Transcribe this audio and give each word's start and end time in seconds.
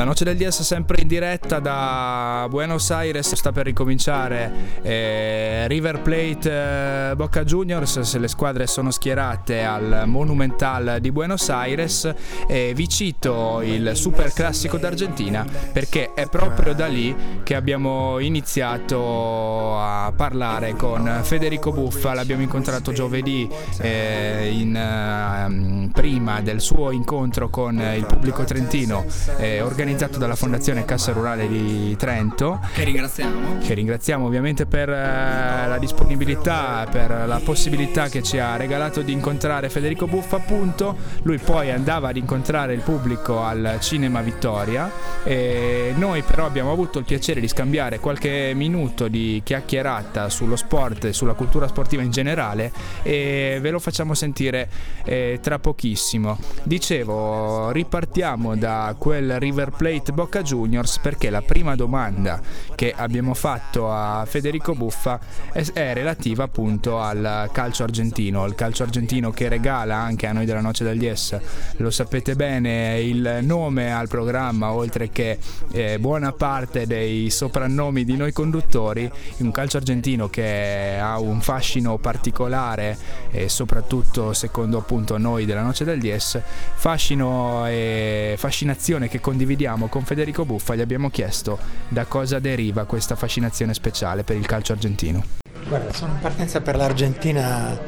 La 0.00 0.06
Noce 0.06 0.24
del 0.24 0.38
DS 0.38 0.62
sempre 0.62 1.02
in 1.02 1.08
diretta 1.08 1.58
da 1.58 2.46
Buenos 2.48 2.90
Aires, 2.90 3.34
sta 3.34 3.52
per 3.52 3.66
ricominciare 3.66 4.50
eh, 4.80 5.68
River 5.68 6.00
Plate 6.00 7.10
eh, 7.10 7.16
Boca 7.16 7.44
Juniors, 7.44 8.00
se 8.00 8.18
le 8.18 8.26
squadre 8.26 8.66
sono 8.66 8.90
schierate 8.90 9.62
al 9.62 10.04
Monumental 10.06 11.00
di 11.02 11.12
Buenos 11.12 11.50
Aires 11.50 12.14
e 12.48 12.72
vi 12.74 12.88
cito 12.88 13.60
il 13.62 13.90
super 13.94 14.32
classico 14.32 14.78
d'Argentina 14.78 15.44
perché 15.70 16.14
è 16.14 16.26
proprio 16.30 16.72
da 16.72 16.86
lì 16.86 17.14
che 17.42 17.54
abbiamo 17.54 18.20
iniziato 18.20 19.76
a 19.78 20.10
parlare 20.16 20.76
con 20.76 21.20
Federico 21.24 21.72
Buffa, 21.72 22.14
l'abbiamo 22.14 22.40
incontrato 22.40 22.92
giovedì 22.92 23.46
eh, 23.82 24.48
in, 24.50 24.74
eh, 24.74 25.90
prima 25.92 26.40
del 26.40 26.62
suo 26.62 26.90
incontro 26.90 27.50
con 27.50 27.78
il 27.78 28.06
pubblico 28.06 28.44
trentino 28.44 29.04
eh, 29.36 29.60
organizzato 29.90 30.18
dalla 30.18 30.36
Fondazione 30.36 30.84
Cassa 30.84 31.10
Rurale 31.10 31.48
di 31.48 31.96
Trento. 31.96 32.60
Che 32.72 32.84
ringraziamo. 32.84 33.58
Che 33.58 33.74
ringraziamo 33.74 34.24
ovviamente 34.24 34.64
per 34.64 34.88
eh, 34.88 35.66
la 35.66 35.78
disponibilità, 35.78 36.86
per 36.88 37.24
la 37.26 37.40
possibilità 37.42 38.08
che 38.08 38.22
ci 38.22 38.38
ha 38.38 38.56
regalato 38.56 39.02
di 39.02 39.12
incontrare 39.12 39.68
Federico 39.68 40.06
Buffa 40.06 40.36
appunto. 40.36 40.96
Lui 41.22 41.38
poi 41.38 41.72
andava 41.72 42.08
ad 42.08 42.16
incontrare 42.16 42.72
il 42.72 42.82
pubblico 42.82 43.42
al 43.42 43.78
Cinema 43.80 44.20
Vittoria 44.20 44.90
e 45.24 45.92
noi 45.96 46.22
però 46.22 46.46
abbiamo 46.46 46.70
avuto 46.70 47.00
il 47.00 47.04
piacere 47.04 47.40
di 47.40 47.48
scambiare 47.48 47.98
qualche 47.98 48.52
minuto 48.54 49.08
di 49.08 49.40
chiacchierata 49.42 50.28
sullo 50.28 50.54
sport 50.54 51.06
e 51.06 51.12
sulla 51.12 51.34
cultura 51.34 51.66
sportiva 51.66 52.02
in 52.02 52.12
generale 52.12 52.70
e 53.02 53.58
ve 53.60 53.70
lo 53.70 53.80
facciamo 53.80 54.14
sentire 54.14 54.68
eh, 55.04 55.40
tra 55.42 55.58
pochissimo. 55.58 56.38
Dicevo, 56.62 57.72
ripartiamo 57.72 58.54
da 58.54 58.94
quel 58.96 59.40
River 59.40 59.70
Plate 59.80 60.12
Boca 60.12 60.42
Juniors 60.42 60.98
perché 60.98 61.30
la 61.30 61.40
prima 61.40 61.74
domanda 61.74 62.38
che 62.74 62.92
abbiamo 62.94 63.32
fatto 63.32 63.90
a 63.90 64.26
Federico 64.26 64.74
Buffa 64.74 65.18
è, 65.50 65.64
è, 65.72 65.94
relativa 65.94 66.44
appunto 66.44 67.00
al 67.00 67.48
calcio 67.50 67.84
argentino, 67.84 68.44
il 68.44 68.54
calcio 68.54 68.82
argentino 68.82 69.30
che 69.30 69.48
regala 69.48 69.96
anche 69.96 70.26
a 70.26 70.32
noi 70.32 70.44
della 70.44 70.60
Noce 70.60 70.84
del 70.84 70.98
Dies, 70.98 71.34
lo 71.76 71.90
sapete 71.90 72.34
bene, 72.34 73.00
il 73.00 73.38
nome 73.40 73.90
al 73.90 74.06
programma 74.08 74.70
oltre 74.70 75.08
che 75.08 75.38
eh, 75.72 75.98
buona 75.98 76.32
parte 76.32 76.86
dei 76.86 77.30
soprannomi 77.30 78.04
di 78.04 78.18
noi 78.18 78.32
conduttori, 78.32 79.10
un 79.38 79.50
calcio 79.50 79.78
argentino 79.78 80.28
che 80.28 80.98
ha 81.00 81.18
un 81.18 81.40
fascino 81.40 81.96
particolare 81.96 82.98
e 83.30 83.48
soprattutto 83.48 84.34
secondo 84.34 84.76
appunto 84.76 85.16
noi 85.16 85.46
della 85.46 85.62
Noce 85.62 85.84
del 85.84 86.00
Dies, 86.00 86.38
fascino 86.74 87.66
e 87.66 88.34
fascinazione 88.36 89.08
che 89.08 89.20
condividiamo 89.20 89.68
con 89.88 90.04
Federico 90.04 90.44
Buffa 90.44 90.74
gli 90.74 90.80
abbiamo 90.80 91.10
chiesto 91.10 91.58
da 91.88 92.04
cosa 92.04 92.38
deriva 92.38 92.84
questa 92.84 93.16
fascinazione 93.16 93.74
speciale 93.74 94.24
per 94.24 94.36
il 94.36 94.46
calcio 94.46 94.72
argentino. 94.72 95.22
Guarda, 95.68 95.92
sono 95.92 96.12
in 96.12 96.18
partenza 96.20 96.60
per 96.60 96.76
l'Argentina 96.76 97.78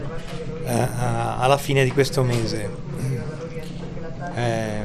eh, 0.64 0.88
alla 0.96 1.58
fine 1.58 1.84
di 1.84 1.90
questo 1.90 2.22
mese. 2.22 2.70
Eh, 4.34 4.80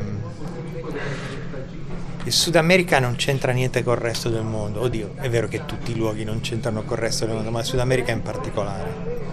il 2.24 2.34
Sud 2.34 2.56
America 2.56 3.00
non 3.00 3.16
c'entra 3.16 3.52
niente 3.52 3.84
col 3.84 3.98
resto 3.98 4.30
del 4.30 4.44
mondo. 4.44 4.82
Oddio, 4.82 5.14
è 5.16 5.30
vero 5.30 5.48
che 5.48 5.66
tutti 5.66 5.92
i 5.92 5.96
luoghi 5.96 6.24
non 6.24 6.42
c'entrano 6.42 6.84
col 6.84 6.98
resto 6.98 7.26
del 7.26 7.36
mondo, 7.36 7.52
ma 7.52 7.60
il 7.60 7.66
Sud 7.66 7.80
America 7.80 8.12
in 8.12 8.22
particolare. 8.22 9.26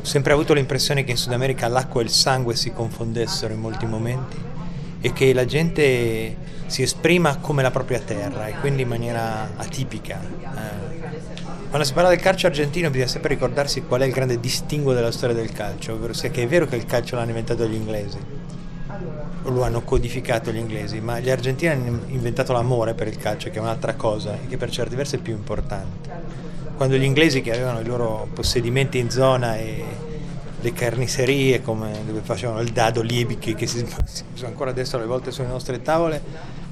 Ho 0.00 0.04
sempre 0.04 0.32
avuto 0.32 0.54
l'impressione 0.54 1.04
che 1.04 1.12
in 1.12 1.16
Sud 1.16 1.32
America 1.32 1.68
l'acqua 1.68 2.00
e 2.00 2.04
il 2.04 2.10
sangue 2.10 2.56
si 2.56 2.72
confondessero 2.72 3.54
in 3.54 3.60
molti 3.60 3.86
momenti 3.86 4.47
e 5.00 5.12
che 5.12 5.32
la 5.32 5.44
gente 5.44 6.36
si 6.66 6.82
esprima 6.82 7.38
come 7.38 7.62
la 7.62 7.70
propria 7.70 7.98
terra 7.98 8.46
e 8.46 8.54
quindi 8.60 8.82
in 8.82 8.88
maniera 8.88 9.50
atipica. 9.56 10.20
Quando 11.68 11.86
si 11.86 11.92
parla 11.92 12.08
del 12.08 12.20
calcio 12.20 12.46
argentino 12.46 12.88
bisogna 12.88 13.08
sempre 13.08 13.34
ricordarsi 13.34 13.82
qual 13.82 14.00
è 14.00 14.06
il 14.06 14.12
grande 14.12 14.40
distinguo 14.40 14.94
della 14.94 15.12
storia 15.12 15.34
del 15.34 15.52
calcio, 15.52 15.92
ovvero 15.92 16.14
sia 16.14 16.30
che 16.30 16.42
è 16.42 16.46
vero 16.46 16.66
che 16.66 16.76
il 16.76 16.86
calcio 16.86 17.16
l'hanno 17.16 17.28
inventato 17.28 17.66
gli 17.66 17.74
inglesi, 17.74 18.16
o 19.42 19.50
lo 19.50 19.62
hanno 19.62 19.82
codificato 19.82 20.50
gli 20.50 20.56
inglesi, 20.56 21.00
ma 21.00 21.20
gli 21.20 21.28
argentini 21.28 21.70
hanno 21.70 22.00
inventato 22.06 22.54
l'amore 22.54 22.94
per 22.94 23.06
il 23.06 23.18
calcio, 23.18 23.50
che 23.50 23.58
è 23.58 23.60
un'altra 23.60 23.94
cosa 23.94 24.34
e 24.34 24.46
che 24.48 24.56
per 24.56 24.70
certi 24.70 24.94
versi 24.94 25.16
è 25.16 25.18
più 25.18 25.34
importante. 25.34 26.10
Quando 26.74 26.96
gli 26.96 27.04
inglesi 27.04 27.42
che 27.42 27.52
avevano 27.52 27.80
i 27.80 27.84
loro 27.84 28.28
possedimenti 28.32 28.98
in 28.98 29.10
zona 29.10 29.58
e 29.58 29.84
le 30.60 30.72
carnisserie 30.72 31.62
come 31.62 31.92
dove 32.04 32.20
facevano 32.20 32.60
il 32.60 32.70
dado 32.70 33.00
liebiche 33.00 33.54
che 33.54 33.66
si 33.66 33.86
sono 34.34 34.48
ancora 34.48 34.70
adesso 34.70 34.96
alle 34.96 35.06
volte 35.06 35.30
sulle 35.30 35.46
nostre 35.46 35.80
tavole 35.82 36.20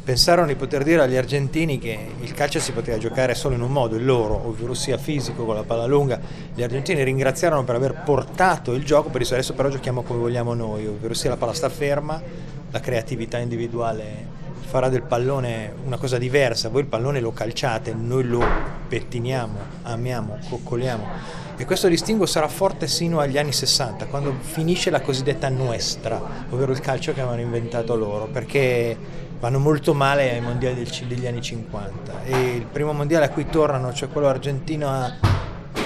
pensarono 0.06 0.46
di 0.46 0.54
poter 0.54 0.84
dire 0.84 1.02
agli 1.02 1.16
argentini 1.16 1.78
che 1.80 1.98
il 2.20 2.32
calcio 2.32 2.60
si 2.60 2.70
poteva 2.70 2.96
giocare 2.96 3.34
solo 3.34 3.56
in 3.56 3.60
un 3.60 3.72
modo, 3.72 3.96
il 3.96 4.04
loro, 4.04 4.40
ovvero 4.46 4.72
sia 4.72 4.98
fisico 4.98 5.44
con 5.44 5.56
la 5.56 5.64
palla 5.64 5.84
lunga. 5.86 6.20
Gli 6.54 6.62
argentini 6.62 7.02
ringraziarono 7.02 7.64
per 7.64 7.74
aver 7.74 8.02
portato 8.04 8.72
il 8.72 8.84
gioco, 8.84 9.08
per 9.08 9.22
adesso 9.22 9.54
però 9.54 9.68
giochiamo 9.68 10.02
come 10.02 10.20
vogliamo 10.20 10.54
noi, 10.54 10.86
ovvero 10.86 11.12
sia 11.12 11.30
la 11.30 11.36
palla 11.36 11.54
sta 11.54 11.68
ferma, 11.68 12.22
la 12.70 12.78
creatività 12.78 13.38
individuale 13.38 14.44
farà 14.60 14.88
del 14.88 15.02
pallone 15.02 15.74
una 15.84 15.96
cosa 15.96 16.18
diversa, 16.18 16.68
voi 16.68 16.82
il 16.82 16.86
pallone 16.86 17.18
lo 17.18 17.32
calciate, 17.32 17.92
noi 17.92 18.22
lo 18.22 18.44
pettiniamo, 18.86 19.58
amiamo, 19.82 20.38
coccoliamo 20.48 21.45
e 21.58 21.64
questo 21.64 21.88
distinguo 21.88 22.26
sarà 22.26 22.48
forte 22.48 22.86
sino 22.86 23.18
agli 23.18 23.38
anni 23.38 23.52
60, 23.52 24.06
quando 24.06 24.34
finisce 24.40 24.90
la 24.90 25.00
cosiddetta 25.00 25.48
nuestra, 25.48 26.20
ovvero 26.50 26.72
il 26.72 26.80
calcio 26.80 27.14
che 27.14 27.20
avevano 27.20 27.40
inventato 27.40 27.96
loro, 27.96 28.26
perché 28.26 28.96
vanno 29.40 29.58
molto 29.58 29.94
male 29.94 30.32
ai 30.32 30.40
mondiali 30.40 30.86
degli 31.06 31.26
anni 31.26 31.40
50 31.40 32.24
e 32.24 32.56
il 32.56 32.66
primo 32.66 32.92
mondiale 32.92 33.24
a 33.24 33.28
cui 33.30 33.46
tornano, 33.46 33.92
cioè 33.94 34.10
quello 34.10 34.28
argentino 34.28 34.88
a, 34.88 35.10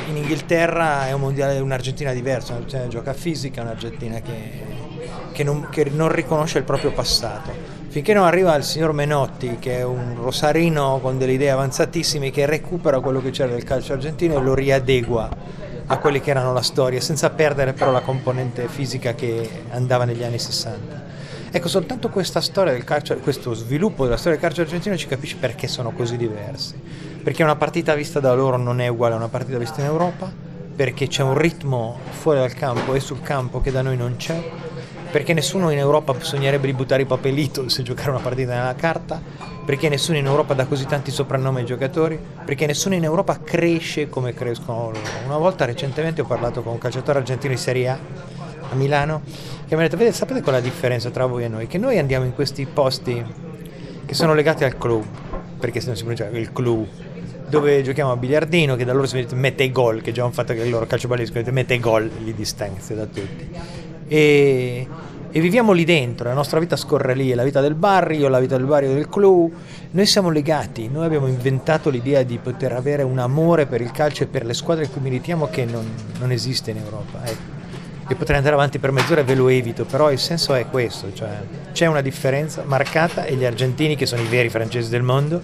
in 0.08 0.16
Inghilterra, 0.16 1.06
è 1.06 1.12
un 1.12 1.20
mondiale 1.20 1.60
un'Argentina 1.60 2.12
diversa, 2.12 2.52
un'Argentina 2.52 2.82
che 2.82 2.88
gioca 2.88 3.12
fisica, 3.12 3.62
un'Argentina 3.62 4.20
che, 4.20 4.50
che, 5.30 5.44
non, 5.44 5.68
che 5.70 5.84
non 5.84 6.10
riconosce 6.10 6.58
il 6.58 6.64
proprio 6.64 6.90
passato 6.90 7.79
finché 7.90 8.14
non 8.14 8.24
arriva 8.24 8.54
il 8.54 8.62
signor 8.62 8.92
Menotti, 8.92 9.56
che 9.58 9.78
è 9.78 9.84
un 9.84 10.14
rosarino 10.14 11.00
con 11.02 11.18
delle 11.18 11.32
idee 11.32 11.50
avanzatissime, 11.50 12.30
che 12.30 12.46
recupera 12.46 13.00
quello 13.00 13.20
che 13.20 13.30
c'era 13.30 13.50
del 13.50 13.64
calcio 13.64 13.94
argentino 13.94 14.38
e 14.38 14.40
lo 14.40 14.54
riadegua 14.54 15.28
a 15.86 15.98
quelle 15.98 16.20
che 16.20 16.30
erano 16.30 16.52
la 16.52 16.62
storia, 16.62 17.00
senza 17.00 17.30
perdere 17.30 17.72
però 17.72 17.90
la 17.90 18.00
componente 18.00 18.68
fisica 18.68 19.14
che 19.14 19.64
andava 19.70 20.04
negli 20.04 20.22
anni 20.22 20.38
60. 20.38 21.02
Ecco, 21.50 21.66
soltanto 21.66 22.10
calcio, 22.84 23.16
questo 23.16 23.54
sviluppo 23.54 24.04
della 24.04 24.16
storia 24.16 24.38
del 24.38 24.46
calcio 24.46 24.62
argentino 24.62 24.96
ci 24.96 25.08
capisce 25.08 25.34
perché 25.34 25.66
sono 25.66 25.90
così 25.90 26.16
diversi. 26.16 26.80
Perché 27.20 27.42
una 27.42 27.56
partita 27.56 27.94
vista 27.94 28.20
da 28.20 28.32
loro 28.34 28.56
non 28.56 28.80
è 28.80 28.86
uguale 28.86 29.14
a 29.14 29.16
una 29.16 29.26
partita 29.26 29.58
vista 29.58 29.80
in 29.80 29.88
Europa, 29.88 30.32
perché 30.76 31.08
c'è 31.08 31.24
un 31.24 31.36
ritmo 31.36 31.98
fuori 32.10 32.38
dal 32.38 32.54
campo 32.54 32.94
e 32.94 33.00
sul 33.00 33.20
campo 33.20 33.60
che 33.60 33.72
da 33.72 33.82
noi 33.82 33.96
non 33.96 34.14
c'è, 34.16 34.40
perché 35.10 35.32
nessuno 35.32 35.70
in 35.70 35.78
Europa 35.78 36.14
sognerebbe 36.20 36.66
di 36.66 36.72
buttare 36.72 37.02
i 37.02 37.06
papelito 37.06 37.68
se 37.68 37.82
giocare 37.82 38.10
una 38.10 38.20
partita 38.20 38.54
nella 38.54 38.74
carta, 38.74 39.20
perché 39.64 39.88
nessuno 39.88 40.18
in 40.18 40.26
Europa 40.26 40.54
dà 40.54 40.66
così 40.66 40.86
tanti 40.86 41.10
soprannomi 41.10 41.60
ai 41.60 41.66
giocatori, 41.66 42.18
perché 42.44 42.66
nessuno 42.66 42.94
in 42.94 43.04
Europa 43.04 43.40
cresce 43.42 44.08
come 44.08 44.34
crescono 44.34 44.90
loro. 44.90 45.00
Una 45.26 45.38
volta 45.38 45.64
recentemente 45.64 46.20
ho 46.22 46.26
parlato 46.26 46.62
con 46.62 46.72
un 46.72 46.78
calciatore 46.78 47.18
argentino 47.18 47.52
di 47.52 47.58
Serie 47.58 47.88
A 47.88 47.98
a 48.72 48.74
Milano 48.74 49.22
che 49.70 49.76
mi 49.76 49.82
ha 49.82 49.84
detto, 49.84 49.96
vedete, 49.96 50.16
sapete 50.16 50.42
qual 50.42 50.56
è 50.56 50.58
la 50.58 50.64
differenza 50.64 51.10
tra 51.10 51.26
voi 51.26 51.44
e 51.44 51.48
noi? 51.48 51.66
Che 51.68 51.78
noi 51.78 51.98
andiamo 51.98 52.24
in 52.24 52.34
questi 52.34 52.66
posti 52.66 53.24
che 54.04 54.14
sono 54.14 54.34
legati 54.34 54.64
al 54.64 54.76
club, 54.76 55.04
perché 55.60 55.80
se 55.80 55.86
non 55.86 55.96
si 55.96 56.02
pronuncia 56.02 56.26
il 56.36 56.52
club, 56.52 56.86
dove 57.48 57.80
giochiamo 57.82 58.10
a 58.10 58.16
biliardino, 58.16 58.74
che 58.74 58.84
da 58.84 58.92
loro 58.92 59.06
si 59.06 59.24
mette 59.34 59.62
i 59.62 59.70
gol, 59.70 60.02
che 60.02 60.10
già 60.10 60.24
un 60.24 60.32
fatto 60.32 60.54
che 60.54 60.62
il 60.62 60.70
loro 60.70 60.86
calcio 60.86 61.06
balesco 61.06 61.40
mette 61.52 61.74
i 61.74 61.78
gol, 61.78 62.10
li 62.18 62.34
distanzia 62.34 62.96
da 62.96 63.06
tutti. 63.06 63.48
E, 64.08 64.88
e, 65.30 65.40
viviamo 65.40 65.72
lì 65.72 65.84
dentro, 65.84 66.28
la 66.28 66.34
nostra 66.34 66.58
vita 66.58 66.76
scorre 66.76 67.14
lì, 67.14 67.32
la 67.34 67.44
vita 67.44 67.60
del 67.60 67.74
barrio, 67.74 68.28
la 68.28 68.40
vita 68.40 68.56
del 68.56 68.66
barrio 68.66 68.92
del 68.92 69.08
clou, 69.08 69.52
noi 69.92 70.06
siamo 70.06 70.30
legati, 70.30 70.88
noi 70.88 71.04
abbiamo 71.04 71.26
inventato 71.26 71.90
l'idea 71.90 72.22
di 72.22 72.38
poter 72.38 72.72
avere 72.72 73.02
un 73.02 73.18
amore 73.18 73.66
per 73.66 73.80
il 73.80 73.90
calcio 73.90 74.24
e 74.24 74.26
per 74.26 74.44
le 74.44 74.54
squadre 74.54 74.90
che 74.90 75.00
militiamo 75.00 75.48
che 75.48 75.64
non, 75.64 75.84
non 76.18 76.32
esiste 76.32 76.70
in 76.70 76.78
Europa. 76.78 77.20
Ecco. 77.24 77.58
e 78.08 78.14
potrei 78.16 78.38
andare 78.38 78.54
avanti 78.56 78.78
per 78.78 78.90
mezz'ora 78.90 79.20
e 79.20 79.24
ve 79.24 79.34
lo 79.34 79.48
evito, 79.48 79.84
però 79.84 80.10
il 80.10 80.18
senso 80.18 80.54
è 80.54 80.66
questo, 80.68 81.12
cioè 81.14 81.30
c'è 81.72 81.86
una 81.86 82.00
differenza 82.00 82.64
marcata 82.66 83.24
e 83.24 83.36
gli 83.36 83.44
argentini, 83.44 83.94
che 83.94 84.06
sono 84.06 84.22
i 84.22 84.26
veri 84.26 84.48
francesi 84.48 84.90
del 84.90 85.02
mondo, 85.02 85.42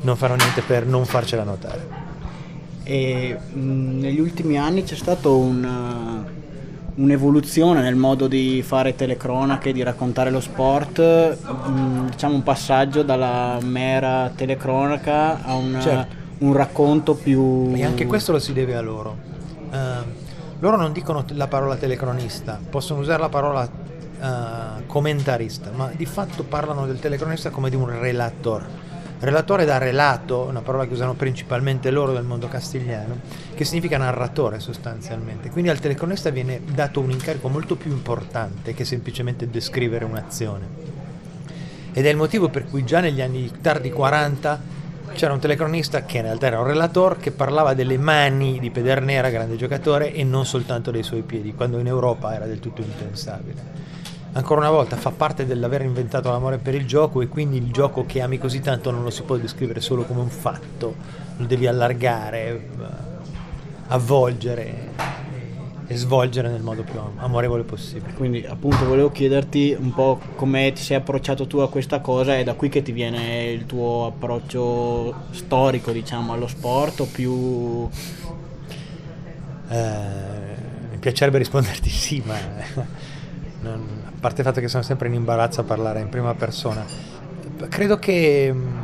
non 0.00 0.16
fanno 0.16 0.34
niente 0.34 0.62
per 0.62 0.84
non 0.84 1.04
farcela 1.04 1.44
notare. 1.44 2.10
E 2.82 3.36
mh, 3.52 3.98
negli 4.00 4.18
ultimi 4.18 4.58
anni 4.58 4.82
c'è 4.82 4.96
stato 4.96 5.36
un, 5.38 5.62
un'evoluzione 6.94 7.80
nel 7.80 7.94
modo 7.96 8.26
di 8.28 8.62
fare 8.62 8.94
telecronache, 8.94 9.72
di 9.72 9.82
raccontare 9.82 10.30
lo 10.30 10.40
sport, 10.40 11.00
mh, 11.00 12.10
diciamo 12.10 12.34
un 12.34 12.42
passaggio 12.42 13.02
dalla 13.02 13.58
mera 13.62 14.30
telecronaca 14.34 15.42
a 15.42 15.54
una, 15.54 15.80
Certo. 15.80 16.14
un 16.38 16.52
racconto 16.52 17.14
più... 17.14 17.72
E 17.74 17.84
anche 17.84 18.06
questo 18.06 18.32
lo 18.32 18.38
si 18.38 18.52
deve 18.52 18.76
a 18.76 18.80
loro. 18.80 19.16
Eh, 19.70 20.20
loro 20.58 20.76
non 20.76 20.92
dicono 20.92 21.24
la 21.28 21.48
parola 21.48 21.76
telecronista, 21.76 22.60
possono 22.68 23.00
usare 23.00 23.20
la 23.20 23.28
parola 23.28 23.64
eh, 23.66 24.86
commentarista, 24.86 25.70
ma 25.74 25.90
di 25.96 26.06
fatto 26.06 26.44
parlano 26.44 26.86
del 26.86 27.00
telecronista 27.00 27.50
come 27.50 27.70
di 27.70 27.76
un 27.76 27.88
relator. 27.98 28.90
Relatore 29.22 29.64
da 29.64 29.78
relato, 29.78 30.40
una 30.40 30.62
parola 30.62 30.84
che 30.84 30.94
usano 30.94 31.14
principalmente 31.14 31.92
loro 31.92 32.12
del 32.12 32.24
mondo 32.24 32.48
castigliano, 32.48 33.20
che 33.54 33.64
significa 33.64 33.96
narratore 33.96 34.58
sostanzialmente. 34.58 35.48
Quindi 35.48 35.70
al 35.70 35.78
telecronista 35.78 36.30
viene 36.30 36.60
dato 36.64 36.98
un 36.98 37.12
incarico 37.12 37.46
molto 37.46 37.76
più 37.76 37.92
importante 37.92 38.74
che 38.74 38.84
semplicemente 38.84 39.48
descrivere 39.48 40.04
un'azione. 40.04 40.66
Ed 41.92 42.04
è 42.04 42.08
il 42.08 42.16
motivo 42.16 42.48
per 42.48 42.66
cui 42.66 42.84
già 42.84 42.98
negli 42.98 43.20
anni 43.20 43.48
tardi 43.60 43.92
40 43.92 44.60
c'era 45.12 45.32
un 45.32 45.38
telecronista 45.38 46.02
che 46.02 46.16
in 46.16 46.24
realtà 46.24 46.46
era 46.48 46.58
un 46.58 46.66
relator 46.66 47.18
che 47.18 47.30
parlava 47.30 47.74
delle 47.74 47.98
mani 47.98 48.58
di 48.58 48.70
Pedernera, 48.70 49.30
grande 49.30 49.54
giocatore, 49.54 50.12
e 50.12 50.24
non 50.24 50.46
soltanto 50.46 50.90
dei 50.90 51.04
suoi 51.04 51.22
piedi, 51.22 51.54
quando 51.54 51.78
in 51.78 51.86
Europa 51.86 52.34
era 52.34 52.46
del 52.46 52.58
tutto 52.58 52.80
impensabile. 52.80 54.00
Ancora 54.34 54.60
una 54.60 54.70
volta 54.70 54.96
fa 54.96 55.10
parte 55.10 55.44
dell'aver 55.44 55.82
inventato 55.82 56.30
l'amore 56.30 56.56
per 56.56 56.74
il 56.74 56.86
gioco 56.86 57.20
e 57.20 57.28
quindi 57.28 57.58
il 57.58 57.70
gioco 57.70 58.06
che 58.06 58.22
ami 58.22 58.38
così 58.38 58.60
tanto 58.60 58.90
non 58.90 59.02
lo 59.02 59.10
si 59.10 59.22
può 59.22 59.36
descrivere 59.36 59.82
solo 59.82 60.04
come 60.04 60.20
un 60.20 60.30
fatto, 60.30 60.94
lo 61.36 61.44
devi 61.44 61.66
allargare, 61.66 62.48
eh, 62.48 62.88
avvolgere 63.88 64.90
e 65.86 65.96
svolgere 65.96 66.48
nel 66.48 66.62
modo 66.62 66.82
più 66.82 66.98
amorevole 67.16 67.64
possibile. 67.64 68.14
Quindi 68.14 68.42
appunto 68.46 68.86
volevo 68.86 69.10
chiederti 69.10 69.76
un 69.78 69.92
po' 69.92 70.18
come 70.34 70.72
ti 70.72 70.80
sei 70.80 70.96
approcciato 70.96 71.46
tu 71.46 71.58
a 71.58 71.68
questa 71.68 72.00
cosa 72.00 72.38
e 72.38 72.42
da 72.42 72.54
qui 72.54 72.70
che 72.70 72.80
ti 72.80 72.92
viene 72.92 73.50
il 73.50 73.66
tuo 73.66 74.06
approccio 74.06 75.14
storico 75.32 75.92
diciamo 75.92 76.32
allo 76.32 76.46
sport 76.46 77.00
o 77.00 77.04
più... 77.04 77.86
Eh, 79.68 80.30
mi 80.90 80.98
piacerebbe 80.98 81.36
risponderti 81.36 81.90
sì, 81.90 82.22
ma 82.24 82.36
non- 83.62 84.02
a 84.06 84.12
parte 84.20 84.40
il 84.40 84.46
fatto 84.46 84.60
che 84.60 84.68
sono 84.68 84.82
sempre 84.82 85.08
in 85.08 85.14
imbarazzo 85.14 85.60
a 85.60 85.64
parlare 85.64 86.00
in 86.00 86.08
prima 86.08 86.34
persona, 86.34 86.84
credo 87.68 87.98
che 87.98 88.52
mm, 88.52 88.78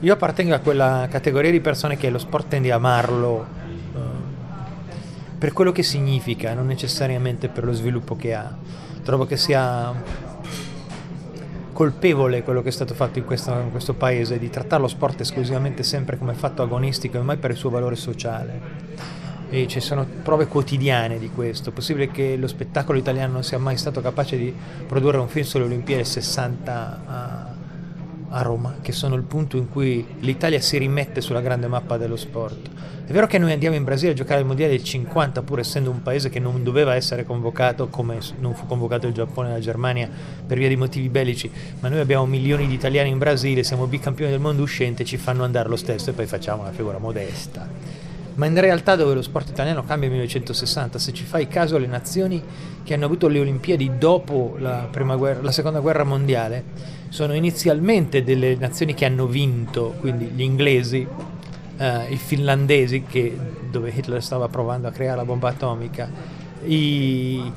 io 0.00 0.12
appartengo 0.12 0.54
a 0.54 0.58
quella 0.58 1.06
categoria 1.10 1.50
di 1.50 1.60
persone 1.60 1.96
che 1.96 2.10
lo 2.10 2.18
sport 2.18 2.48
tende 2.48 2.72
a 2.72 2.76
amarlo 2.76 3.46
eh, 3.94 3.98
per 5.38 5.52
quello 5.52 5.72
che 5.72 5.82
significa, 5.82 6.54
non 6.54 6.66
necessariamente 6.66 7.48
per 7.48 7.64
lo 7.64 7.72
sviluppo 7.72 8.16
che 8.16 8.34
ha. 8.34 8.52
Trovo 9.02 9.26
che 9.26 9.36
sia 9.36 9.92
colpevole 11.72 12.42
quello 12.42 12.62
che 12.62 12.68
è 12.68 12.72
stato 12.72 12.94
fatto 12.94 13.18
in 13.18 13.24
questo, 13.24 13.52
in 13.52 13.70
questo 13.70 13.94
paese 13.94 14.38
di 14.38 14.50
trattare 14.50 14.82
lo 14.82 14.88
sport 14.88 15.20
esclusivamente 15.20 15.82
sempre 15.82 16.18
come 16.18 16.34
fatto 16.34 16.62
agonistico 16.62 17.18
e 17.18 17.22
mai 17.22 17.38
per 17.38 17.50
il 17.50 17.56
suo 17.56 17.70
valore 17.70 17.96
sociale. 17.96 18.60
E 19.54 19.68
ci 19.68 19.80
sono 19.80 20.06
prove 20.22 20.46
quotidiane 20.46 21.18
di 21.18 21.28
questo. 21.28 21.68
È 21.68 21.72
possibile 21.74 22.10
che 22.10 22.36
lo 22.38 22.46
spettacolo 22.46 22.96
italiano 22.96 23.34
non 23.34 23.44
sia 23.44 23.58
mai 23.58 23.76
stato 23.76 24.00
capace 24.00 24.38
di 24.38 24.54
produrre 24.86 25.18
un 25.18 25.28
film 25.28 25.44
sulle 25.44 25.64
Olimpiadi 25.64 26.06
60 26.06 27.02
a, 27.04 27.54
a 28.30 28.40
Roma, 28.40 28.76
che 28.80 28.92
sono 28.92 29.14
il 29.14 29.24
punto 29.24 29.58
in 29.58 29.68
cui 29.68 30.06
l'Italia 30.20 30.58
si 30.58 30.78
rimette 30.78 31.20
sulla 31.20 31.42
grande 31.42 31.66
mappa 31.66 31.98
dello 31.98 32.16
sport. 32.16 32.70
È 33.04 33.12
vero 33.12 33.26
che 33.26 33.36
noi 33.36 33.52
andiamo 33.52 33.76
in 33.76 33.84
Brasile 33.84 34.12
a 34.12 34.14
giocare 34.14 34.40
al 34.40 34.46
mondiale 34.46 34.72
del 34.72 34.84
50, 34.84 35.42
pur 35.42 35.58
essendo 35.58 35.90
un 35.90 36.00
paese 36.00 36.30
che 36.30 36.38
non 36.38 36.62
doveva 36.62 36.94
essere 36.94 37.26
convocato, 37.26 37.88
come 37.88 38.20
non 38.38 38.54
fu 38.54 38.64
convocato 38.64 39.06
il 39.06 39.12
Giappone 39.12 39.50
e 39.50 39.52
la 39.52 39.60
Germania 39.60 40.08
per 40.46 40.56
via 40.56 40.68
di 40.68 40.76
motivi 40.76 41.10
bellici, 41.10 41.50
ma 41.80 41.90
noi 41.90 42.00
abbiamo 42.00 42.24
milioni 42.24 42.66
di 42.66 42.72
italiani 42.72 43.10
in 43.10 43.18
Brasile, 43.18 43.64
siamo 43.64 43.86
bicampioni 43.86 44.30
del 44.30 44.40
mondo 44.40 44.62
uscente, 44.62 45.04
ci 45.04 45.18
fanno 45.18 45.44
andare 45.44 45.68
lo 45.68 45.76
stesso 45.76 46.08
e 46.08 46.14
poi 46.14 46.24
facciamo 46.24 46.62
una 46.62 46.72
figura 46.72 46.96
modesta. 46.96 48.01
Ma 48.34 48.46
in 48.46 48.58
realtà 48.58 48.96
dove 48.96 49.14
lo 49.14 49.22
sport 49.22 49.50
italiano 49.50 49.84
cambia 49.84 50.08
nel 50.08 50.18
1960, 50.18 50.98
se 50.98 51.12
ci 51.12 51.24
fai 51.24 51.48
caso 51.48 51.76
le 51.76 51.86
nazioni 51.86 52.42
che 52.82 52.94
hanno 52.94 53.04
avuto 53.04 53.28
le 53.28 53.40
Olimpiadi 53.40 53.98
dopo 53.98 54.56
la, 54.58 54.88
guerra, 55.16 55.42
la 55.42 55.52
seconda 55.52 55.80
guerra 55.80 56.04
mondiale 56.04 56.64
sono 57.10 57.34
inizialmente 57.34 58.24
delle 58.24 58.56
nazioni 58.56 58.94
che 58.94 59.04
hanno 59.04 59.26
vinto, 59.26 59.94
quindi 60.00 60.26
gli 60.26 60.40
inglesi, 60.40 61.06
eh, 61.76 62.06
i 62.08 62.16
finlandesi 62.16 63.02
che, 63.02 63.36
dove 63.70 63.92
Hitler 63.94 64.22
stava 64.22 64.48
provando 64.48 64.88
a 64.88 64.90
creare 64.92 65.16
la 65.16 65.24
bomba 65.26 65.50
atomica, 65.50 66.08
i, 66.64 67.52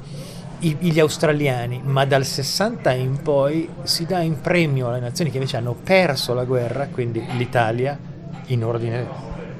i- 0.59 0.77
gli 0.77 0.99
australiani, 0.99 1.79
ma 1.85 2.03
dal 2.05 2.25
60 2.25 2.91
in 2.93 3.21
poi 3.21 3.69
si 3.83 4.05
dà 4.05 4.19
in 4.19 4.41
premio 4.41 4.89
alle 4.89 4.99
nazioni 4.99 5.31
che 5.31 5.37
invece 5.37 5.55
hanno 5.55 5.73
perso 5.73 6.33
la 6.33 6.43
guerra, 6.43 6.87
quindi 6.87 7.23
l'Italia, 7.37 7.97
in 8.47 8.63
ordine 8.63 9.07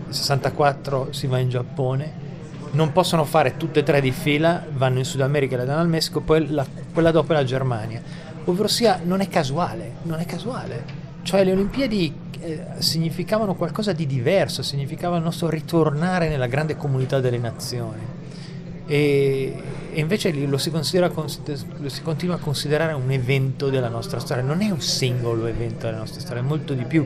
64 0.09 1.11
si 1.11 1.27
va 1.27 1.39
in 1.39 1.49
Giappone, 1.49 2.23
non 2.71 2.91
possono 2.91 3.23
fare 3.23 3.57
tutte 3.57 3.79
e 3.79 3.83
tre 3.83 4.01
di 4.01 4.11
fila, 4.11 4.63
vanno 4.73 4.99
in 4.99 5.05
Sud 5.05 5.21
America 5.21 5.55
e 5.55 5.57
la 5.57 5.65
danno 5.65 5.81
al 5.81 5.87
Messico, 5.87 6.21
poi 6.21 6.49
la- 6.49 6.65
quella 6.93 7.11
dopo 7.11 7.31
è 7.31 7.35
la 7.35 7.43
Germania. 7.43 8.01
Ovvero 8.45 8.67
sia, 8.67 8.99
non 9.03 9.21
è 9.21 9.27
casuale, 9.27 9.95
non 10.03 10.19
è 10.19 10.25
casuale. 10.25 11.03
Cioè 11.23 11.43
le 11.43 11.53
Olimpiadi 11.53 12.13
eh, 12.39 12.63
significavano 12.77 13.55
qualcosa 13.55 13.91
di 13.91 14.05
diverso, 14.05 14.61
significava 14.61 15.17
il 15.17 15.23
nostro 15.23 15.49
ritornare 15.49 16.29
nella 16.29 16.47
grande 16.47 16.75
comunità 16.75 17.19
delle 17.19 17.39
nazioni. 17.39 18.01
E, 18.85 19.63
e 19.91 19.99
invece 19.99 20.31
lo 20.31 20.57
si, 20.57 20.69
lo 20.69 21.89
si 21.89 22.01
continua 22.03 22.35
a 22.35 22.37
considerare 22.37 22.93
un 22.93 23.09
evento 23.09 23.69
della 23.69 23.87
nostra 23.87 24.19
storia, 24.19 24.43
non 24.43 24.61
è 24.61 24.69
un 24.69 24.81
singolo 24.81 25.47
evento 25.47 25.85
della 25.87 25.97
nostra 25.97 26.19
storia, 26.19 26.43
è 26.43 26.45
molto 26.45 26.73
di 26.73 26.83
più. 26.83 27.05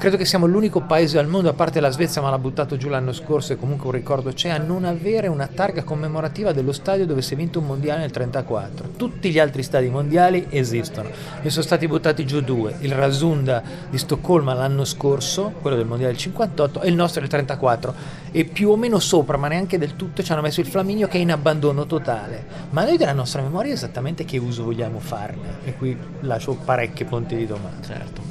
Credo 0.00 0.16
che 0.16 0.24
siamo 0.24 0.46
l'unico 0.46 0.80
paese 0.80 1.18
al 1.18 1.26
mondo, 1.26 1.50
a 1.50 1.52
parte 1.52 1.78
la 1.78 1.90
Svezia, 1.90 2.22
ma 2.22 2.30
l'ha 2.30 2.38
buttato 2.38 2.78
giù 2.78 2.88
l'anno 2.88 3.12
scorso 3.12 3.52
e 3.52 3.58
comunque 3.58 3.84
un 3.84 3.92
ricordo 3.92 4.32
c'è, 4.32 4.48
a 4.48 4.56
non 4.56 4.86
avere 4.86 5.26
una 5.26 5.46
targa 5.46 5.84
commemorativa 5.84 6.52
dello 6.52 6.72
stadio 6.72 7.04
dove 7.04 7.20
si 7.20 7.34
è 7.34 7.36
vinto 7.36 7.58
un 7.58 7.66
mondiale 7.66 8.00
nel 8.00 8.10
1934. 8.10 8.92
Tutti 8.96 9.30
gli 9.30 9.38
altri 9.38 9.62
stadi 9.62 9.90
mondiali 9.90 10.46
esistono. 10.48 11.10
Ne 11.42 11.50
sono 11.50 11.62
stati 11.62 11.86
buttati 11.86 12.24
giù 12.24 12.40
due, 12.40 12.76
il 12.80 12.94
Rasunda 12.94 13.62
di 13.90 13.98
Stoccolma 13.98 14.54
l'anno 14.54 14.86
scorso, 14.86 15.52
quello 15.60 15.76
del 15.76 15.84
mondiale 15.84 16.12
del 16.12 16.20
58, 16.22 16.80
e 16.80 16.88
il 16.88 16.94
nostro 16.94 17.20
del 17.20 17.28
1934. 17.28 17.94
E 18.32 18.44
più 18.46 18.70
o 18.70 18.76
meno 18.76 18.98
sopra, 19.00 19.36
ma 19.36 19.48
neanche 19.48 19.76
del 19.76 19.96
tutto, 19.96 20.22
ci 20.22 20.32
hanno 20.32 20.40
messo 20.40 20.60
il 20.60 20.66
Flaminio 20.66 21.08
che 21.08 21.18
è 21.18 21.20
in 21.20 21.30
abbandono 21.30 21.84
totale. 21.84 22.42
Ma 22.70 22.84
noi 22.84 22.96
della 22.96 23.12
nostra 23.12 23.42
memoria 23.42 23.74
esattamente 23.74 24.24
che 24.24 24.38
uso 24.38 24.64
vogliamo 24.64 24.98
farne? 24.98 25.58
E 25.62 25.76
qui 25.76 25.94
lascio 26.20 26.54
parecchi 26.54 27.04
punti 27.04 27.36
di 27.36 27.46
domanda. 27.46 27.86
Certo. 27.86 28.22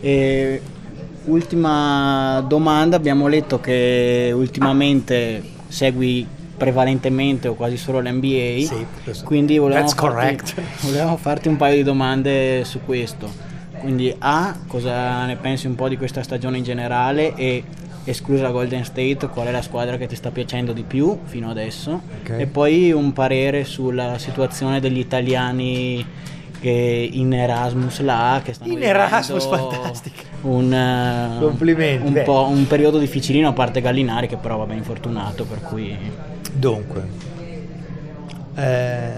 E 0.00 0.60
ultima 1.24 2.44
domanda, 2.46 2.96
abbiamo 2.96 3.26
letto 3.26 3.60
che 3.60 4.32
ultimamente 4.34 5.42
segui 5.68 6.26
prevalentemente 6.56 7.48
o 7.48 7.54
quasi 7.54 7.76
solo 7.76 8.00
l'NBA, 8.00 8.64
Sì, 8.64 8.86
quindi 9.24 9.58
volevamo 9.58 9.88
farti, 9.88 10.54
volevamo 10.86 11.16
farti 11.16 11.48
un 11.48 11.56
paio 11.56 11.76
di 11.76 11.82
domande 11.82 12.64
su 12.64 12.80
questo. 12.84 13.50
Quindi 13.78 14.14
A, 14.20 14.56
cosa 14.68 15.26
ne 15.26 15.34
pensi 15.36 15.66
un 15.66 15.74
po' 15.74 15.88
di 15.88 15.96
questa 15.96 16.22
stagione 16.22 16.58
in 16.58 16.62
generale 16.62 17.34
e 17.34 17.64
esclusa 18.04 18.48
Golden 18.50 18.84
State, 18.84 19.28
qual 19.28 19.48
è 19.48 19.50
la 19.50 19.62
squadra 19.62 19.96
che 19.96 20.06
ti 20.06 20.14
sta 20.14 20.30
piacendo 20.30 20.72
di 20.72 20.82
più 20.82 21.18
fino 21.24 21.50
adesso? 21.50 22.02
Ok. 22.20 22.36
E 22.38 22.46
poi 22.46 22.92
un 22.92 23.12
parere 23.12 23.64
sulla 23.64 24.18
situazione 24.18 24.78
degli 24.78 24.98
italiani 24.98 26.04
che 26.62 27.08
in 27.12 27.34
Erasmus 27.34 28.00
là, 28.00 28.40
che 28.42 28.52
stanno 28.52 28.72
In 28.72 28.82
Erasmus, 28.82 29.46
fantastico. 29.46 30.22
Un, 30.42 30.72
eh, 30.72 31.38
Complimenti. 31.40 32.06
un, 32.06 32.22
po', 32.24 32.46
un 32.48 32.66
periodo 32.68 32.98
difficilino 32.98 33.48
a 33.48 33.52
parte 33.52 33.80
Gallinari 33.80 34.28
che 34.28 34.36
però 34.36 34.58
vabbè 34.58 34.74
infortunato 34.74 35.44
per 35.44 35.60
cui 35.60 35.96
Dunque, 36.52 37.08
eh, 38.54 39.10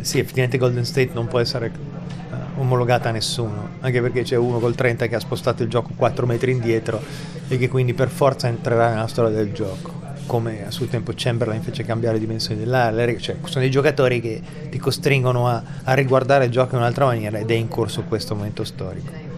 sì, 0.00 0.18
effettivamente 0.18 0.58
Golden 0.58 0.84
State 0.84 1.10
non 1.14 1.26
può 1.26 1.38
essere 1.38 1.66
eh, 1.66 2.60
omologata 2.60 3.08
a 3.08 3.12
nessuno, 3.12 3.70
anche 3.80 4.00
perché 4.00 4.22
c'è 4.22 4.36
uno 4.36 4.58
col 4.58 4.74
30 4.74 5.06
che 5.08 5.16
ha 5.16 5.20
spostato 5.20 5.62
il 5.62 5.68
gioco 5.68 5.90
4 5.96 6.26
metri 6.26 6.52
indietro 6.52 7.02
e 7.48 7.58
che 7.58 7.68
quindi 7.68 7.94
per 7.94 8.08
forza 8.08 8.46
entrerà 8.46 8.90
nella 8.90 9.06
storia 9.08 9.34
del 9.34 9.52
gioco. 9.52 10.01
Come 10.26 10.66
a 10.66 10.70
suo 10.70 10.86
tempo 10.86 11.12
Chamberlain 11.14 11.62
fece 11.62 11.84
cambiare 11.84 12.18
dimensioni 12.18 12.58
dell'area, 12.58 13.18
cioè 13.18 13.36
sono 13.44 13.60
dei 13.60 13.70
giocatori 13.70 14.20
che 14.20 14.40
ti 14.70 14.78
costringono 14.78 15.48
a, 15.48 15.62
a 15.84 15.94
riguardare 15.94 16.46
il 16.46 16.50
gioco 16.50 16.74
in 16.74 16.80
un'altra 16.80 17.04
maniera 17.06 17.38
ed 17.38 17.50
è 17.50 17.54
in 17.54 17.68
corso 17.68 18.04
questo 18.04 18.34
momento 18.34 18.64
storico. 18.64 19.32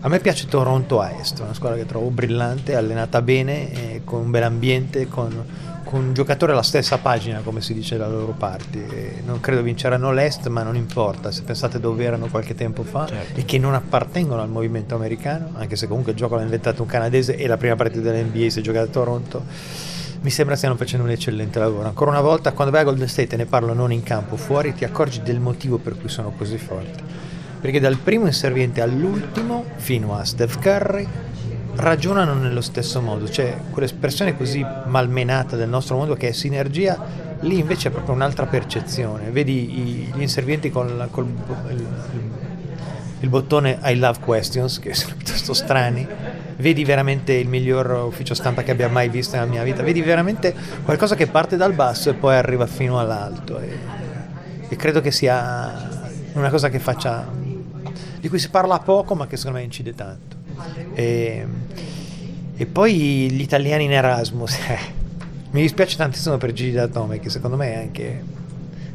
A 0.00 0.08
me 0.08 0.20
piace 0.20 0.46
Toronto 0.46 1.00
a 1.00 1.10
Est, 1.10 1.40
una 1.40 1.54
squadra 1.54 1.76
che 1.76 1.84
trovo 1.84 2.10
brillante, 2.10 2.76
allenata 2.76 3.20
bene, 3.20 3.72
eh, 3.72 4.00
con 4.04 4.20
un 4.20 4.30
bel 4.30 4.44
ambiente, 4.44 5.08
con, 5.08 5.44
con, 5.82 6.04
un 6.04 6.14
giocatore 6.14 6.52
alla 6.52 6.62
stessa 6.62 6.98
pagina, 6.98 7.40
come 7.40 7.60
si 7.60 7.74
dice 7.74 7.96
dalle 7.96 8.14
loro 8.14 8.30
parti. 8.30 8.78
E 8.78 9.22
non 9.26 9.40
credo 9.40 9.60
vinceranno 9.60 10.12
l'Est, 10.12 10.46
ma 10.46 10.62
non 10.62 10.76
importa, 10.76 11.32
se 11.32 11.42
pensate 11.42 11.80
dove 11.80 12.04
erano 12.04 12.28
qualche 12.28 12.54
tempo 12.54 12.84
fa 12.84 13.06
certo. 13.08 13.40
e 13.40 13.44
che 13.44 13.58
non 13.58 13.74
appartengono 13.74 14.40
al 14.40 14.48
movimento 14.48 14.94
americano, 14.94 15.50
anche 15.54 15.74
se 15.74 15.88
comunque 15.88 16.12
il 16.12 16.18
gioco 16.18 16.36
l'ha 16.36 16.42
inventato 16.42 16.82
un 16.82 16.88
canadese 16.88 17.34
e 17.34 17.48
la 17.48 17.56
prima 17.56 17.74
partita 17.74 18.12
dell'NBA 18.12 18.50
si 18.50 18.60
è 18.60 18.62
giocata 18.62 18.84
a 18.84 18.90
Toronto, 18.90 19.44
mi 20.20 20.30
sembra 20.30 20.56
stiano 20.56 20.76
facendo 20.76 21.04
un 21.04 21.12
eccellente 21.12 21.58
lavoro. 21.58 21.88
Ancora 21.88 22.10
una 22.10 22.20
volta, 22.20 22.52
quando 22.52 22.72
vai 22.72 22.82
a 22.82 22.84
Golden 22.84 23.08
State 23.08 23.34
e 23.34 23.38
ne 23.38 23.46
parlo 23.46 23.72
non 23.72 23.92
in 23.92 24.02
campo, 24.02 24.36
fuori, 24.36 24.74
ti 24.74 24.84
accorgi 24.84 25.22
del 25.22 25.40
motivo 25.40 25.78
per 25.78 25.96
cui 25.98 26.08
sono 26.08 26.32
così 26.36 26.58
forti 26.58 27.02
perché 27.60 27.80
dal 27.80 27.96
primo 27.96 28.26
inserviente 28.26 28.80
all'ultimo, 28.80 29.64
fino 29.76 30.16
a 30.16 30.24
Steph 30.24 30.60
Curry, 30.60 31.06
ragionano 31.74 32.34
nello 32.34 32.60
stesso 32.60 33.00
modo, 33.00 33.26
c'è 33.26 33.56
quell'espressione 33.70 34.36
così 34.36 34.64
malmenata 34.86 35.56
del 35.56 35.68
nostro 35.68 35.96
mondo 35.96 36.14
che 36.14 36.28
è 36.28 36.32
sinergia, 36.32 37.36
lì 37.40 37.58
invece 37.58 37.88
è 37.88 37.90
proprio 37.90 38.14
un'altra 38.14 38.46
percezione, 38.46 39.30
vedi 39.30 40.10
gli 40.14 40.20
inservienti 40.20 40.70
con, 40.70 40.86
il, 40.88 41.86
il, 43.20 43.28
bottone 43.28 43.78
I 43.82 43.96
love 43.96 44.20
questions, 44.20 44.78
che 44.78 44.94
sono 44.94 45.14
piuttosto 45.16 45.52
strani, 45.52 46.06
vedi 46.58 46.84
veramente 46.84 47.32
il 47.32 47.48
miglior 47.48 47.90
ufficio 48.06 48.34
stampa 48.34 48.62
che 48.62 48.70
abbia 48.70 48.88
mai 48.88 49.08
visto 49.08 49.36
nella 49.36 49.48
mia 49.48 49.62
vita, 49.62 49.82
vedi 49.82 50.02
veramente 50.02 50.54
qualcosa 50.84 51.14
che 51.14 51.26
parte 51.26 51.56
dal 51.56 51.72
basso 51.72 52.10
e 52.10 52.14
poi 52.14 52.34
arriva 52.34 52.66
fino 52.66 52.98
all'alto 52.98 53.58
e, 53.58 53.78
e 54.68 54.76
credo 54.76 55.00
che 55.00 55.10
sia 55.10 55.88
una 56.32 56.50
cosa 56.50 56.68
che 56.68 56.78
faccia 56.78 57.26
di 58.20 58.28
cui 58.28 58.38
si 58.38 58.50
parla 58.50 58.78
poco 58.80 59.14
ma 59.14 59.26
che 59.26 59.36
secondo 59.36 59.58
me 59.58 59.64
incide 59.64 59.94
tanto. 59.94 60.36
E, 60.94 61.46
e 62.56 62.66
poi 62.66 63.30
gli 63.30 63.40
italiani 63.40 63.84
in 63.84 63.92
Erasmus, 63.92 64.58
eh, 64.68 64.78
mi 65.50 65.60
dispiace 65.60 65.96
tantissimo 65.96 66.36
per 66.36 66.52
Gigi 66.52 66.72
D'Atome 66.72 67.20
che 67.20 67.30
secondo 67.30 67.56
me 67.56 67.72
è 67.72 67.76
anche 67.76 68.22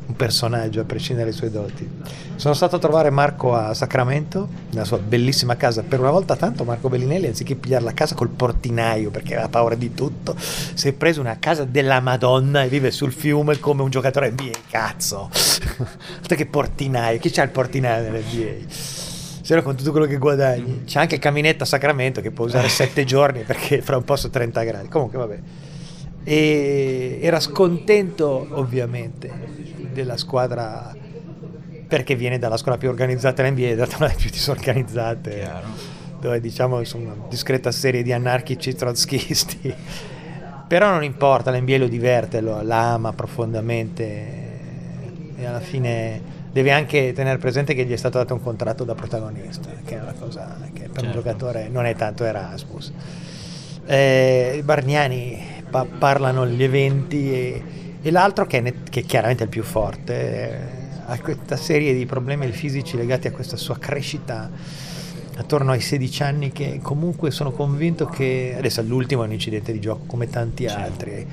un 0.05 0.15
personaggio 0.15 0.81
a 0.81 0.83
prescindere 0.83 1.29
dai 1.29 1.38
suoi 1.38 1.50
doti. 1.50 1.89
Sono 2.36 2.53
stato 2.53 2.75
a 2.75 2.79
trovare 2.79 3.10
Marco 3.10 3.53
a 3.55 3.74
Sacramento, 3.74 4.48
nella 4.72 4.86
sua 4.86 4.98
bellissima 4.98 5.55
casa. 5.55 5.83
Per 5.83 6.00
una 6.00 6.12
volta 6.12 6.36
tanto 6.36 6.63
Marco 6.63 6.89
Bellinelli, 6.89 7.27
anziché 7.27 7.55
pigliare 7.55 7.83
la 7.83 7.93
casa 7.93 8.15
col 8.15 8.29
portinaio 8.29 9.12
perché 9.12 9.33
aveva 9.33 9.50
paura 9.50 9.75
di 9.75 9.93
tutto, 9.93 10.36
si 10.38 10.88
è 10.88 10.93
preso 10.93 11.22
una 11.22 11.38
casa 11.39 11.63
della 11.63 12.00
Madonna 12.00 12.63
e 12.63 12.67
vive 12.67 12.91
sul 12.91 13.12
fiume 13.12 13.60
come 13.60 13.81
un 13.81 13.89
giocatore 13.89 14.31
NBA. 14.31 14.51
Cazzo! 14.69 15.29
che 16.27 16.45
portinaio, 16.48 17.19
chi 17.19 17.29
c'ha 17.29 17.43
il 17.43 17.50
portinaio 17.50 18.10
nell'NBA? 18.10 19.01
se 19.43 19.55
no 19.55 19.62
con 19.62 19.75
tutto 19.75 19.91
quello 19.91 20.05
che 20.05 20.17
guadagni. 20.17 20.83
C'è 20.86 21.00
anche 21.00 21.15
il 21.15 21.22
caminetto 21.22 21.63
a 21.63 21.65
Sacramento 21.65 22.22
che 22.22 22.31
può 22.31 22.45
usare 22.45 22.69
7 22.69 23.03
giorni 23.05 23.41
perché 23.41 23.81
fra 23.81 23.98
un 23.98 24.03
po' 24.05 24.15
sono 24.15 24.31
30 24.31 24.63
gradi. 24.63 24.88
Comunque 24.88 25.17
vabbè. 25.17 25.39
E 26.24 27.19
era 27.22 27.41
scontento 27.41 28.48
ovviamente 28.51 29.29
della 29.93 30.17
squadra 30.17 30.93
perché 31.88 32.15
viene 32.15 32.39
dalla 32.39 32.57
scuola 32.57 32.77
più 32.77 32.89
organizzata 32.89 33.47
NBA, 33.47 33.67
in 33.67 33.75
realtà 33.75 33.97
una 33.97 34.07
delle 34.07 34.19
più 34.19 34.29
disorganizzate. 34.29 35.39
Chiaro. 35.39 35.67
Dove 36.19 36.39
diciamo 36.39 36.79
insomma 36.79 37.13
una 37.13 37.25
discreta 37.29 37.71
serie 37.71 38.01
di 38.01 38.12
anarchici 38.12 38.73
trotskisti. 38.73 39.73
Però 40.67 40.89
non 40.89 41.03
importa, 41.03 41.51
l'NBA 41.51 41.77
lo 41.77 41.88
diverte, 41.88 42.41
lo, 42.41 42.62
la 42.62 42.93
ama 42.93 43.13
profondamente 43.13 44.51
e 45.35 45.45
alla 45.45 45.59
fine 45.59 46.21
deve 46.51 46.71
anche 46.71 47.13
tenere 47.13 47.38
presente 47.38 47.73
che 47.73 47.85
gli 47.85 47.91
è 47.91 47.95
stato 47.95 48.17
dato 48.17 48.33
un 48.33 48.41
contratto 48.41 48.83
da 48.83 48.95
protagonista, 48.95 49.69
che 49.83 49.97
è 49.97 50.01
una 50.01 50.13
cosa 50.13 50.57
che 50.73 50.83
per 50.83 51.01
certo. 51.01 51.05
un 51.05 51.12
giocatore 51.12 51.67
non 51.69 51.85
è 51.85 51.95
tanto 51.95 52.23
Erasmus. 52.23 52.91
Eh, 53.85 54.62
Bargnani 54.63 55.63
pa- 55.69 55.85
parlano 55.85 56.47
gli 56.47 56.63
eventi 56.63 57.33
e, 57.33 57.63
e 58.03 58.12
l'altro 58.12 58.45
che 58.45 58.57
è, 58.57 58.62
net- 58.62 58.89
che 58.89 59.00
è, 59.00 59.05
chiaramente 59.05 59.43
il 59.43 59.50
più 59.50 59.63
forte 59.63 60.13
eh, 60.13 60.57
ha 61.05 61.19
questa 61.19 61.55
serie 61.55 61.93
di 61.93 62.05
problemi 62.05 62.51
fisici 62.51 62.98
legati 62.98 63.27
a 63.27 63.31
questa 63.31 63.57
sua 63.57 63.79
crescita 63.79 64.51
attorno 65.36 65.72
ai 65.72 65.81
16 65.81 66.24
anni 66.24 66.51
che 66.51 66.79
comunque 66.83 67.31
sono 67.31 67.51
convinto 67.51 68.05
che 68.05 68.53
adesso 68.55 68.81
l'ultimo 68.83 69.24
è 69.24 69.25
un 69.25 69.31
incidente 69.31 69.72
di 69.72 69.79
gioco 69.79 70.03
come 70.05 70.29
tanti 70.29 70.67
certo. 70.67 70.81
altri 70.81 71.27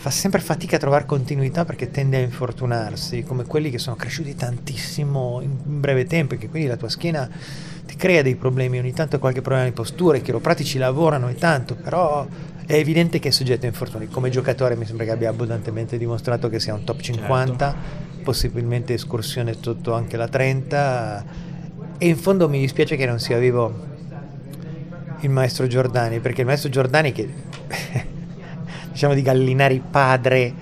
fa 0.00 0.08
sempre 0.08 0.40
fatica 0.40 0.76
a 0.76 0.78
trovare 0.78 1.04
continuità 1.04 1.66
perché 1.66 1.90
tende 1.90 2.16
a 2.16 2.20
infortunarsi, 2.20 3.22
come 3.22 3.44
quelli 3.44 3.68
che 3.68 3.76
sono 3.76 3.96
cresciuti 3.96 4.34
tantissimo 4.34 5.40
in 5.42 5.58
breve 5.62 6.06
tempo 6.06 6.32
e 6.32 6.38
che 6.38 6.48
quindi 6.48 6.68
la 6.68 6.78
tua 6.78 6.88
schiena 6.88 7.28
ti 7.84 7.96
crea 7.96 8.22
dei 8.22 8.34
problemi, 8.34 8.78
ogni 8.78 8.94
tanto 8.94 9.18
qualche 9.18 9.42
problema 9.42 9.66
di 9.66 9.72
postura, 9.72 10.16
i 10.16 10.22
chiropratici 10.22 10.78
lavorano 10.78 11.28
e 11.28 11.34
tanto, 11.34 11.74
però 11.74 12.26
è 12.70 12.76
evidente 12.76 13.18
che 13.18 13.28
è 13.28 13.32
soggetto 13.32 13.64
a 13.64 13.68
infortuni. 13.68 14.06
Come 14.06 14.30
giocatore 14.30 14.76
mi 14.76 14.86
sembra 14.86 15.04
che 15.04 15.10
abbia 15.10 15.28
abbondantemente 15.28 15.98
dimostrato 15.98 16.48
che 16.48 16.60
sia 16.60 16.72
un 16.72 16.84
top 16.84 17.00
50, 17.00 17.56
certo. 17.72 18.22
possibilmente 18.22 18.94
escursione 18.94 19.56
sotto 19.60 19.92
anche 19.92 20.16
la 20.16 20.28
30 20.28 21.24
e 21.98 22.06
in 22.06 22.16
fondo 22.16 22.48
mi 22.48 22.60
dispiace 22.60 22.94
che 22.94 23.06
non 23.06 23.18
sia 23.18 23.38
vivo 23.38 23.88
il 25.18 25.30
maestro 25.30 25.66
Giordani, 25.66 26.20
perché 26.20 26.42
il 26.42 26.46
maestro 26.46 26.70
Giordani 26.70 27.10
che 27.10 27.28
diciamo 28.92 29.14
di 29.14 29.22
Gallinari 29.22 29.82
padre 29.90 30.54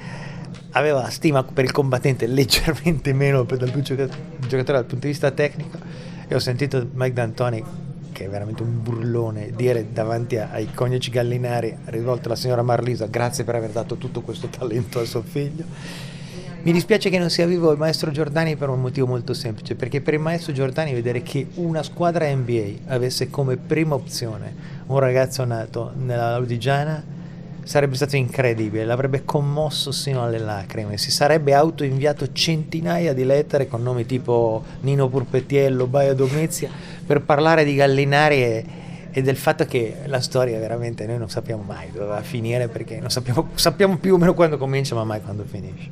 aveva 0.71 1.11
stima 1.11 1.45
per 1.45 1.65
il 1.65 1.73
combattente 1.73 2.27
leggermente 2.27 3.13
meno 3.13 3.43
dal 3.43 3.71
giocatore 3.83 4.09
dal 4.49 4.85
punto 4.87 5.05
di 5.05 5.09
vista 5.09 5.31
tecnico 5.31 5.77
e 6.27 6.35
ho 6.35 6.39
sentito 6.39 6.89
Mike 6.91 7.13
D'Antoni 7.13 7.88
che 8.19 8.25
è 8.25 8.29
veramente 8.29 8.63
un 8.63 8.83
burlone 8.83 9.53
dire 9.55 9.93
davanti 9.93 10.39
ai 10.39 10.73
coniaci 10.75 11.09
Gallinari 11.09 11.77
rivolto 11.85 12.27
alla 12.27 12.37
signora 12.37 12.63
Marlisa 12.63 13.07
grazie 13.07 13.45
per 13.45 13.55
aver 13.55 13.71
dato 13.71 13.95
tutto 13.95 14.23
questo 14.23 14.49
talento 14.49 14.99
a 14.99 15.05
suo 15.05 15.23
figlio 15.23 15.65
mi 16.61 16.73
dispiace 16.73 17.11
che 17.11 17.19
non 17.21 17.31
sia 17.31 17.47
vivo 17.47 17.71
il 17.71 17.79
maestro 17.79 18.11
Giordani 18.11 18.57
per 18.57 18.69
un 18.69 18.81
motivo 18.81 19.07
molto 19.07 19.33
semplice, 19.33 19.77
perché 19.77 20.01
per 20.01 20.15
il 20.15 20.21
maestro 20.21 20.53
Giordani 20.53 20.93
vedere 20.93 21.23
che 21.23 21.47
una 21.55 21.85
squadra 21.85 22.29
NBA 22.29 22.89
avesse 22.89 23.31
come 23.31 23.57
prima 23.57 23.95
opzione 23.95 24.53
un 24.87 24.99
ragazzo 24.99 25.45
nato 25.45 25.93
nella 25.97 26.31
Laudigiana 26.33 27.03
sarebbe 27.69 27.97
stato 27.97 28.17
incredibile, 28.17 28.87
l'avrebbe 28.87 29.27
commosso 29.27 29.93
sino 29.93 30.25
alle 30.25 30.39
lacrime, 30.39 30.97
si 30.97 31.11
sarebbe 31.11 31.53
autoinviato 31.53 32.33
centinaia 32.33 33.13
di 33.13 33.25
lettere 33.25 33.69
con 33.69 33.83
nomi 33.83 34.07
tipo 34.07 34.65
Nino 34.81 35.11
Purpettiello, 35.11 35.87
Baia 35.87 36.15
Domizia 36.15 36.71
per 37.07 37.21
parlare 37.21 37.65
di 37.65 37.75
Gallinari 37.75 38.43
e, 38.43 38.65
e, 39.11 39.21
del 39.21 39.37
fatto 39.37 39.67
che 39.67 39.97
la 40.07 40.23
storia 40.23 40.59
veramente 40.59 41.05
noi 41.05 41.19
non 41.19 41.29
sappiamo 41.29 41.63
mai 41.63 41.91
dove 41.93 42.07
va 42.07 42.17
a 42.17 42.23
finire 42.23 42.69
perché 42.69 43.03
sappiamo, 43.09 43.51
sappiamo 43.53 43.99
più 43.99 44.15
o 44.15 44.17
meno 44.17 44.33
quando 44.33 44.57
comincia 44.57 44.95
ma 44.95 45.05
mai 45.05 45.21
quando 45.21 45.45
finisce. 45.45 45.91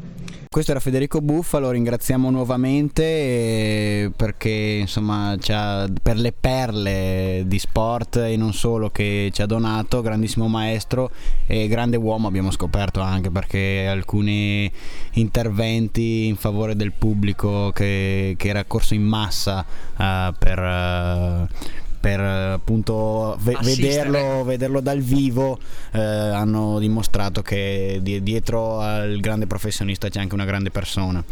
Questo 0.49 0.71
era 0.71 0.81
Federico 0.81 1.21
Buffa, 1.21 1.59
lo 1.59 1.71
ringraziamo 1.71 2.31
nuovamente 2.31 3.03
eh, 3.03 4.13
perché 4.15 4.79
insomma 4.81 5.37
per 5.39 6.17
le 6.17 6.33
perle 6.33 7.45
di 7.47 7.59
sport 7.59 8.17
e 8.17 8.37
non 8.37 8.55
solo 8.55 8.91
che 8.91 9.31
ci 9.33 9.43
ha 9.43 9.47
donato, 9.47 10.01
grandissimo 10.01 10.49
maestro 10.49 11.11
e 11.47 11.67
grande 11.69 11.97
uomo 11.97 12.29
abbiamo 12.29 12.51
scoperto 12.51 13.01
anche 13.01 13.31
perché 13.31 13.87
alcuni 13.87 14.71
interventi 15.15 16.27
in 16.27 16.37
favore 16.37 16.77
del 16.77 16.93
pubblico 16.93 17.71
che, 17.73 18.35
che 18.39 18.49
era 18.49 18.65
corso 18.65 18.95
in 18.95 19.03
massa 19.03 19.65
uh, 19.97 20.33
per... 20.39 20.59
Uh, 20.59 21.85
per 22.07 22.21
appunto 22.21 23.37
ve- 23.41 23.59
vederlo, 23.63 24.45
vederlo, 24.45 24.81
dal 24.81 25.01
vivo 25.01 25.59
eh, 25.91 25.99
hanno 26.01 26.79
dimostrato 26.79 27.43
che 27.43 27.99
di- 28.01 28.23
dietro 28.23 28.79
al 28.79 29.19
grande 29.19 29.49
professionista 29.49 30.09
c'è 30.09 30.21
anche 30.21 30.35
una 30.35 30.45
grande 30.45 30.71
persona. 30.71 31.25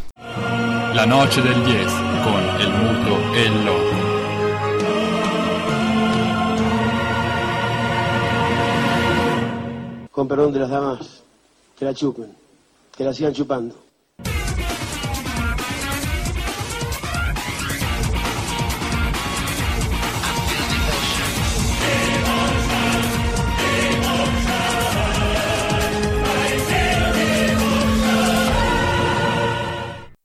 La 0.93 1.05
noce 1.05 1.43
del 1.43 1.63
10 1.63 1.85
con 2.25 2.43
il 2.59 2.71
muto 2.71 3.35
e 3.35 3.43
il 3.43 3.65
loco. 3.65 4.03
Con 10.11 10.27
perdón 10.27 10.53
de 10.53 10.59
las 10.59 10.71
damas, 10.71 11.23
que 11.79 11.85
la 11.85 11.95
chupen, 11.95 12.33
que 12.97 13.05
la 13.05 13.13
sigan 13.13 13.33
chupando. 13.33 13.77